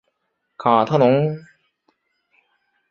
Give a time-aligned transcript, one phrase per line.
[0.57, 1.37] 卡特农。